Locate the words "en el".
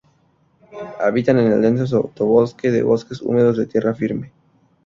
1.37-1.61